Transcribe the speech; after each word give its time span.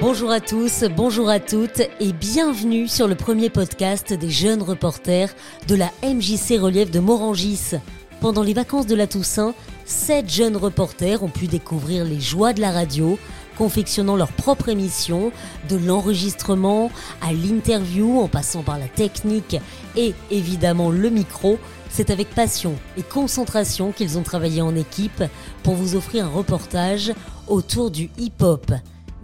Bonjour 0.00 0.30
à 0.30 0.38
tous, 0.38 0.84
bonjour 0.96 1.28
à 1.28 1.40
toutes 1.40 1.80
et 1.98 2.12
bienvenue 2.12 2.86
sur 2.86 3.08
le 3.08 3.16
premier 3.16 3.50
podcast 3.50 4.12
des 4.12 4.30
jeunes 4.30 4.62
reporters 4.62 5.34
de 5.66 5.74
la 5.74 5.90
MJC 6.04 6.56
Relief 6.60 6.92
de 6.92 7.00
Morangis. 7.00 7.72
Pendant 8.20 8.44
les 8.44 8.54
vacances 8.54 8.86
de 8.86 8.94
la 8.94 9.08
Toussaint, 9.08 9.54
sept 9.86 10.30
jeunes 10.32 10.56
reporters 10.56 11.24
ont 11.24 11.28
pu 11.28 11.48
découvrir 11.48 12.04
les 12.04 12.20
joies 12.20 12.52
de 12.52 12.60
la 12.60 12.70
radio, 12.70 13.18
confectionnant 13.58 14.14
leur 14.14 14.30
propre 14.30 14.68
émission, 14.68 15.32
de 15.68 15.76
l'enregistrement 15.76 16.92
à 17.20 17.32
l'interview 17.32 18.20
en 18.20 18.28
passant 18.28 18.62
par 18.62 18.78
la 18.78 18.86
technique 18.86 19.56
et 19.96 20.14
évidemment 20.30 20.90
le 20.90 21.10
micro. 21.10 21.58
C'est 21.90 22.10
avec 22.10 22.30
passion 22.30 22.76
et 22.96 23.02
concentration 23.02 23.90
qu'ils 23.90 24.16
ont 24.16 24.22
travaillé 24.22 24.62
en 24.62 24.76
équipe 24.76 25.24
pour 25.64 25.74
vous 25.74 25.96
offrir 25.96 26.26
un 26.26 26.30
reportage 26.30 27.12
autour 27.48 27.90
du 27.90 28.10
hip-hop. 28.16 28.70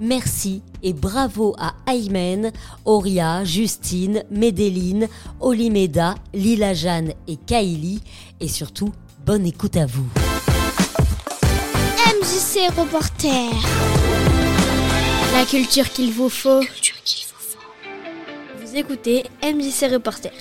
Merci 0.01 0.63
et 0.83 0.93
bravo 0.93 1.55
à 1.59 1.75
Aymen, 1.87 2.51
Auria, 2.85 3.45
Justine, 3.45 4.25
Médéline, 4.31 5.09
Olimeda, 5.41 6.17
Lila 6.33 6.75
Jeanne 6.75 7.13
et 7.29 7.37
Kaili. 7.37 8.01
Et 8.41 8.49
surtout, 8.49 8.93
bonne 9.25 9.47
écoute 9.47 9.77
à 9.77 9.87
vous. 9.87 10.07
MJC 12.21 12.71
Reporter. 12.77 13.51
La 15.33 15.45
culture 15.45 15.89
qu'il 15.91 16.13
vous 16.13 16.29
faut. 16.29 16.61
Vous 18.61 18.77
écoutez 18.77 19.25
MJC 19.43 19.93
Reporter. 19.93 20.33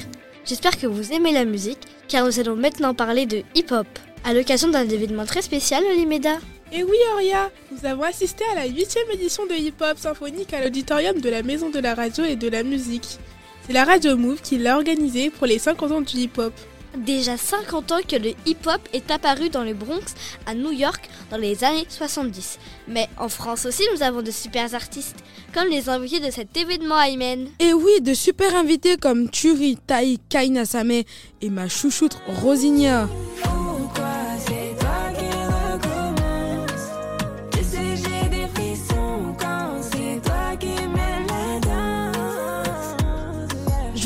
J'espère 0.45 0.77
que 0.77 0.87
vous 0.87 1.13
aimez 1.13 1.31
la 1.31 1.45
musique, 1.45 1.79
car 2.07 2.25
nous 2.25 2.39
allons 2.39 2.55
maintenant 2.55 2.93
parler 2.93 3.25
de 3.25 3.43
hip-hop. 3.55 3.87
À 4.25 4.33
l'occasion 4.33 4.69
d'un 4.69 4.87
événement 4.87 5.25
très 5.25 5.41
spécial, 5.41 5.83
Olimeda. 5.83 6.39
Et 6.75 6.83
oui, 6.83 6.97
Auria, 7.13 7.51
nous 7.71 7.85
avons 7.85 8.01
assisté 8.01 8.43
à 8.51 8.55
la 8.55 8.65
huitième 8.65 9.09
édition 9.11 9.45
de 9.45 9.53
Hip 9.53 9.75
Hop 9.79 9.95
Symphonique 9.99 10.55
à 10.55 10.63
l'auditorium 10.63 11.21
de 11.21 11.29
la 11.29 11.43
Maison 11.43 11.69
de 11.69 11.77
la 11.77 11.93
Radio 11.93 12.23
et 12.23 12.35
de 12.35 12.49
la 12.49 12.63
Musique. 12.63 13.19
C'est 13.67 13.73
la 13.73 13.83
Radio 13.83 14.17
Move 14.17 14.41
qui 14.41 14.57
l'a 14.57 14.75
organisée 14.75 15.29
pour 15.29 15.45
les 15.45 15.59
50 15.59 15.91
ans 15.91 16.01
du 16.01 16.17
hip-hop. 16.17 16.51
Déjà 16.97 17.37
50 17.37 17.91
ans 17.91 17.99
que 18.07 18.15
le 18.15 18.31
hip-hop 18.47 18.81
est 18.91 19.11
apparu 19.11 19.49
dans 19.49 19.63
le 19.63 19.75
Bronx, 19.75 20.15
à 20.47 20.55
New 20.55 20.71
York, 20.71 21.07
dans 21.29 21.37
les 21.37 21.63
années 21.63 21.85
70. 21.89 22.57
Mais 22.87 23.07
en 23.19 23.29
France 23.29 23.67
aussi, 23.67 23.83
nous 23.93 24.01
avons 24.01 24.23
de 24.23 24.31
super 24.31 24.73
artistes, 24.73 25.23
comme 25.53 25.67
les 25.67 25.89
invités 25.89 26.21
de 26.21 26.31
cet 26.31 26.57
événement 26.57 26.99
Aymen. 26.99 27.49
Et 27.59 27.73
oui, 27.73 28.01
de 28.01 28.15
super 28.15 28.55
invités 28.55 28.97
comme 28.97 29.29
Turi, 29.29 29.77
Tai, 29.85 30.17
Kaina 30.27 30.65
Same 30.65 31.03
et 31.41 31.49
ma 31.51 31.69
chouchoute 31.69 32.17
Rosinia. 32.41 33.07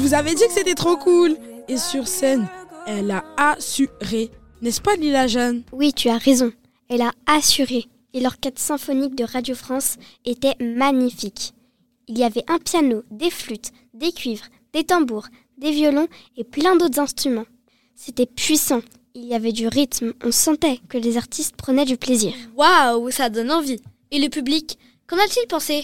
Vous 0.07 0.13
avais 0.13 0.35
dit 0.35 0.47
que 0.47 0.53
c'était 0.53 0.73
trop 0.73 0.95
cool. 0.95 1.35
Et 1.67 1.77
sur 1.77 2.07
scène, 2.07 2.47
elle 2.85 3.11
a 3.11 3.25
assuré. 3.35 4.31
N'est-ce 4.61 4.79
pas, 4.79 4.95
Lila 4.95 5.27
Jeanne? 5.27 5.63
Oui, 5.73 5.91
tu 5.91 6.07
as 6.07 6.17
raison. 6.17 6.53
Elle 6.87 7.01
a 7.01 7.11
assuré. 7.25 7.87
Et 8.13 8.21
l'orchestre 8.21 8.61
symphonique 8.61 9.15
de 9.15 9.25
Radio 9.25 9.53
France 9.53 9.97
était 10.23 10.55
magnifique. 10.61 11.53
Il 12.07 12.17
y 12.17 12.23
avait 12.23 12.45
un 12.47 12.57
piano, 12.57 13.03
des 13.11 13.29
flûtes, 13.29 13.71
des 13.93 14.13
cuivres, 14.13 14.45
des 14.71 14.85
tambours, 14.85 15.27
des 15.57 15.71
violons 15.71 16.07
et 16.37 16.45
plein 16.45 16.77
d'autres 16.77 17.01
instruments. 17.01 17.45
C'était 17.93 18.25
puissant. 18.25 18.81
Il 19.13 19.25
y 19.25 19.33
avait 19.33 19.51
du 19.51 19.67
rythme. 19.67 20.13
On 20.23 20.31
sentait 20.31 20.79
que 20.87 20.97
les 20.97 21.17
artistes 21.17 21.57
prenaient 21.57 21.83
du 21.83 21.97
plaisir. 21.97 22.33
Waouh, 22.55 23.11
ça 23.11 23.29
donne 23.29 23.51
envie. 23.51 23.81
Et 24.11 24.19
le 24.19 24.29
public, 24.29 24.79
qu'en 25.05 25.17
a-t-il 25.17 25.47
pensé? 25.47 25.83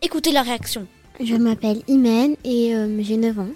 Écoutez 0.00 0.30
leur 0.30 0.44
réaction. 0.44 0.86
Je 1.18 1.34
m'appelle 1.34 1.82
Imen 1.88 2.36
et 2.44 2.76
euh, 2.76 3.02
j'ai 3.02 3.16
9 3.16 3.38
ans. 3.40 3.48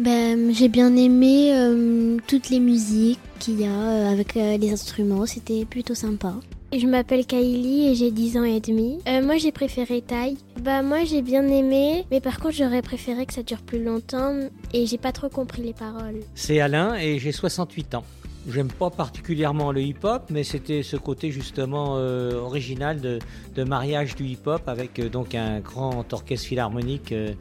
Ben, 0.00 0.52
j'ai 0.52 0.68
bien 0.68 0.96
aimé 0.96 1.52
euh, 1.54 2.16
toutes 2.26 2.50
les 2.50 2.58
musiques 2.58 3.20
qu'il 3.38 3.60
y 3.60 3.64
a 3.64 3.70
euh, 3.70 4.12
avec 4.12 4.36
euh, 4.36 4.56
les 4.56 4.72
instruments, 4.72 5.24
c'était 5.24 5.64
plutôt 5.64 5.94
sympa. 5.94 6.34
Et 6.72 6.80
je 6.80 6.88
m'appelle 6.88 7.24
Kaili 7.24 7.86
et 7.88 7.94
j'ai 7.94 8.10
10 8.10 8.36
ans 8.38 8.42
et 8.42 8.58
demi. 8.58 8.98
Euh, 9.06 9.22
moi 9.22 9.36
j'ai 9.36 9.52
préféré 9.52 10.02
Tai. 10.02 10.36
Bah 10.60 10.82
moi 10.82 11.04
j'ai 11.04 11.22
bien 11.22 11.46
aimé, 11.46 12.04
mais 12.10 12.20
par 12.20 12.40
contre 12.40 12.56
j'aurais 12.56 12.82
préféré 12.82 13.24
que 13.26 13.32
ça 13.32 13.44
dure 13.44 13.62
plus 13.62 13.84
longtemps 13.84 14.34
et 14.72 14.84
j'ai 14.86 14.98
pas 14.98 15.12
trop 15.12 15.28
compris 15.28 15.62
les 15.62 15.72
paroles. 15.72 16.20
C'est 16.34 16.58
Alain 16.58 16.96
et 16.96 17.20
j'ai 17.20 17.30
68 17.30 17.94
ans. 17.94 18.04
J'aime 18.46 18.68
pas 18.68 18.90
particulièrement 18.90 19.72
le 19.72 19.80
hip-hop, 19.80 20.24
mais 20.30 20.44
c'était 20.44 20.82
ce 20.82 20.96
côté 20.96 21.30
justement 21.30 21.94
euh, 21.96 22.34
original 22.34 23.00
de, 23.00 23.18
de 23.54 23.64
mariage 23.64 24.14
du 24.16 24.24
hip-hop 24.26 24.68
avec 24.68 24.98
euh, 24.98 25.08
donc 25.08 25.34
un 25.34 25.60
grand 25.60 26.12
orchestre 26.12 26.46
philharmonique 26.46 27.12
euh, 27.12 27.32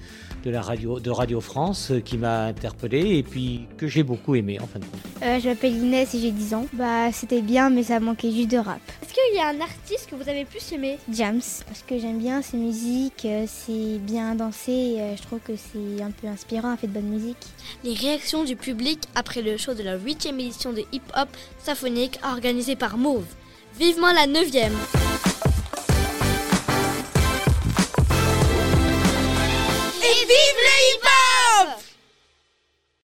de 0.46 0.50
la 0.50 0.62
radio 0.62 1.00
de 1.00 1.10
Radio 1.10 1.42
France 1.42 1.92
euh, 1.92 2.00
qui 2.00 2.18
m'a 2.18 2.46
interpellé 2.46 3.18
et 3.18 3.24
puis 3.24 3.66
que 3.78 3.88
j'ai 3.88 4.04
beaucoup 4.04 4.36
aimé 4.36 4.60
en 4.62 4.68
fin 4.68 4.80
de 4.80 4.86
compte. 4.86 5.02
Euh, 5.24 5.40
je 5.42 5.50
m'appelle 5.50 5.76
Inès 5.76 6.14
et 6.16 6.20
j'ai 6.20 6.32
10 6.32 6.54
ans. 6.54 6.66
Bah 6.74 7.12
c'était 7.12 7.42
bien 7.42 7.70
mais 7.70 7.84
ça 7.84 8.00
manquait 8.00 8.32
juste 8.32 8.52
de 8.52 8.58
rap. 8.58 8.80
Est-ce 9.02 9.14
qu'il 9.14 9.38
y 9.38 9.40
a 9.40 9.48
un 9.48 9.62
artiste 9.62 10.10
que 10.10 10.16
vous 10.16 10.28
avez 10.28 10.46
plus 10.46 10.72
aimé? 10.72 10.98
Jams, 11.12 11.42
parce 11.68 11.84
que 11.88 12.00
j'aime 12.00 12.18
bien 12.18 12.42
ses 12.42 12.58
musiques, 12.58 13.26
euh, 13.26 13.46
c'est 13.48 14.00
bien 14.00 14.36
dansé, 14.36 14.96
euh, 14.98 15.16
je 15.16 15.22
trouve 15.22 15.40
que 15.40 15.54
c'est 15.56 16.02
un 16.02 16.12
peu 16.12 16.28
inspirant, 16.28 16.72
elle 16.74 16.80
fait 16.80 16.88
de 16.88 16.94
bonne 16.94 17.10
musique. 17.10 17.38
Les 17.84 17.94
réactions 17.94 18.44
du 18.44 18.56
public 18.56 19.00
après 19.16 19.42
le 19.42 19.58
show 19.58 19.74
de 19.74 19.84
la 19.84 19.98
8 19.98 20.26
édition 20.40 20.74
de 20.74 20.84
Hip 20.94 21.02
Hop 21.18 21.28
Symphonique 21.58 22.20
organisée 22.24 22.76
par 22.76 22.98
Mauve. 22.98 23.26
Vivement 23.80 24.14
la 24.14 24.28
9 24.28 24.46
Et 30.02 30.26
vive 30.26 30.60
hip-hop 30.62 30.63